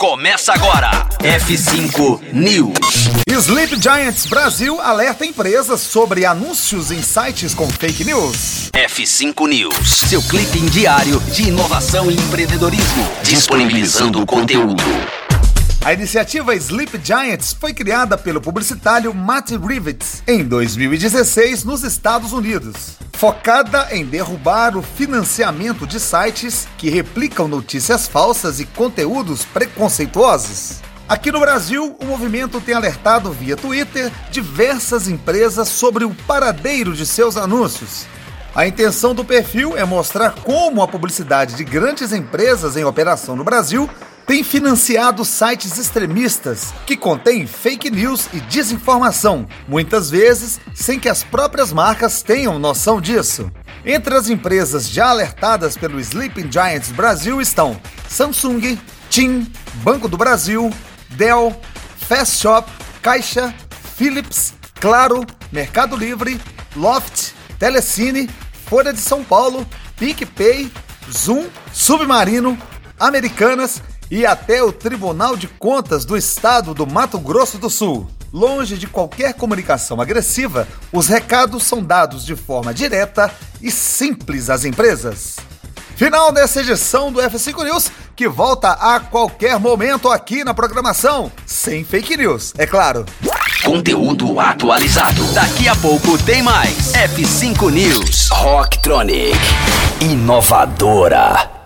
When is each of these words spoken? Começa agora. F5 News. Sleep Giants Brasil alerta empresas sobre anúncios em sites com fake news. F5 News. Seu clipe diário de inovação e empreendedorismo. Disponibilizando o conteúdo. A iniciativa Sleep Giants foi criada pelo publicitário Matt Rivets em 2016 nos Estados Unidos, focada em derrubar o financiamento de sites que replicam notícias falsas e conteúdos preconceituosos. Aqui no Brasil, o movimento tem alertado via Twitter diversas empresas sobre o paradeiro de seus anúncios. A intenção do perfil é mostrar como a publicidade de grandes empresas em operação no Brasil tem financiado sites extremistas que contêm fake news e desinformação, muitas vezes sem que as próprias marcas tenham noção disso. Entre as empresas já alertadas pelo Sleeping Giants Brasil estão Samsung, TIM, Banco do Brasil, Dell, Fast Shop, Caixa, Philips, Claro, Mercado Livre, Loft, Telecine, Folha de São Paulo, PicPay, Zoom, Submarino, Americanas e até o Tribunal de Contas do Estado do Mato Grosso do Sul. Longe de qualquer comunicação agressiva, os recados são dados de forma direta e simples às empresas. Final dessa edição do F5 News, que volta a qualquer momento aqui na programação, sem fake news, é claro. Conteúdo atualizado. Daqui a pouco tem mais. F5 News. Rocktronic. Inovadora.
Começa 0.00 0.54
agora. 0.54 1.06
F5 1.18 2.32
News. 2.32 3.10
Sleep 3.28 3.78
Giants 3.78 4.24
Brasil 4.24 4.80
alerta 4.80 5.26
empresas 5.26 5.82
sobre 5.82 6.24
anúncios 6.24 6.90
em 6.90 7.02
sites 7.02 7.54
com 7.54 7.68
fake 7.68 8.04
news. 8.04 8.70
F5 8.72 9.46
News. 9.46 9.90
Seu 10.08 10.22
clipe 10.22 10.58
diário 10.70 11.20
de 11.34 11.48
inovação 11.48 12.10
e 12.10 12.14
empreendedorismo. 12.14 13.06
Disponibilizando 13.24 14.22
o 14.22 14.24
conteúdo. 14.24 14.82
A 15.82 15.94
iniciativa 15.94 16.54
Sleep 16.54 17.00
Giants 17.02 17.54
foi 17.58 17.72
criada 17.72 18.18
pelo 18.18 18.38
publicitário 18.38 19.14
Matt 19.14 19.52
Rivets 19.52 20.22
em 20.26 20.44
2016 20.44 21.64
nos 21.64 21.82
Estados 21.84 22.34
Unidos, 22.34 22.98
focada 23.14 23.88
em 23.90 24.04
derrubar 24.04 24.76
o 24.76 24.82
financiamento 24.82 25.86
de 25.86 25.98
sites 25.98 26.68
que 26.76 26.90
replicam 26.90 27.48
notícias 27.48 28.06
falsas 28.06 28.60
e 28.60 28.66
conteúdos 28.66 29.46
preconceituosos. 29.46 30.80
Aqui 31.08 31.32
no 31.32 31.40
Brasil, 31.40 31.96
o 31.98 32.04
movimento 32.04 32.60
tem 32.60 32.74
alertado 32.74 33.32
via 33.32 33.56
Twitter 33.56 34.12
diversas 34.30 35.08
empresas 35.08 35.66
sobre 35.68 36.04
o 36.04 36.14
paradeiro 36.26 36.92
de 36.92 37.06
seus 37.06 37.38
anúncios. 37.38 38.04
A 38.54 38.66
intenção 38.66 39.14
do 39.14 39.24
perfil 39.24 39.78
é 39.78 39.84
mostrar 39.84 40.32
como 40.32 40.82
a 40.82 40.88
publicidade 40.88 41.54
de 41.54 41.64
grandes 41.64 42.12
empresas 42.12 42.76
em 42.76 42.84
operação 42.84 43.34
no 43.34 43.44
Brasil 43.44 43.88
tem 44.30 44.44
financiado 44.44 45.24
sites 45.24 45.76
extremistas 45.76 46.72
que 46.86 46.96
contêm 46.96 47.48
fake 47.48 47.90
news 47.90 48.28
e 48.32 48.38
desinformação, 48.38 49.44
muitas 49.66 50.08
vezes 50.08 50.60
sem 50.72 51.00
que 51.00 51.08
as 51.08 51.24
próprias 51.24 51.72
marcas 51.72 52.22
tenham 52.22 52.56
noção 52.56 53.00
disso. 53.00 53.50
Entre 53.84 54.14
as 54.14 54.30
empresas 54.30 54.88
já 54.88 55.08
alertadas 55.08 55.76
pelo 55.76 55.98
Sleeping 55.98 56.48
Giants 56.48 56.92
Brasil 56.92 57.40
estão 57.40 57.80
Samsung, 58.08 58.78
TIM, 59.08 59.50
Banco 59.82 60.06
do 60.06 60.16
Brasil, 60.16 60.72
Dell, 61.08 61.60
Fast 62.06 62.36
Shop, 62.40 62.70
Caixa, 63.02 63.52
Philips, 63.96 64.54
Claro, 64.80 65.26
Mercado 65.50 65.96
Livre, 65.96 66.40
Loft, 66.76 67.32
Telecine, 67.58 68.30
Folha 68.66 68.92
de 68.92 69.00
São 69.00 69.24
Paulo, 69.24 69.66
PicPay, 69.96 70.70
Zoom, 71.10 71.48
Submarino, 71.72 72.56
Americanas 72.96 73.82
e 74.10 74.26
até 74.26 74.62
o 74.62 74.72
Tribunal 74.72 75.36
de 75.36 75.46
Contas 75.46 76.04
do 76.04 76.16
Estado 76.16 76.74
do 76.74 76.86
Mato 76.86 77.18
Grosso 77.18 77.58
do 77.58 77.70
Sul. 77.70 78.08
Longe 78.32 78.76
de 78.76 78.86
qualquer 78.86 79.34
comunicação 79.34 80.00
agressiva, 80.00 80.66
os 80.92 81.06
recados 81.08 81.64
são 81.64 81.82
dados 81.82 82.24
de 82.24 82.36
forma 82.36 82.72
direta 82.74 83.30
e 83.60 83.70
simples 83.70 84.50
às 84.50 84.64
empresas. 84.64 85.36
Final 85.96 86.32
dessa 86.32 86.60
edição 86.60 87.12
do 87.12 87.20
F5 87.20 87.64
News, 87.64 87.90
que 88.16 88.28
volta 88.28 88.70
a 88.70 89.00
qualquer 89.00 89.58
momento 89.58 90.08
aqui 90.08 90.42
na 90.44 90.54
programação, 90.54 91.30
sem 91.44 91.84
fake 91.84 92.16
news, 92.16 92.54
é 92.56 92.66
claro. 92.66 93.04
Conteúdo 93.64 94.40
atualizado. 94.40 95.22
Daqui 95.34 95.68
a 95.68 95.76
pouco 95.76 96.16
tem 96.24 96.42
mais. 96.42 96.92
F5 96.94 97.70
News. 97.70 98.28
Rocktronic. 98.30 99.36
Inovadora. 100.00 101.59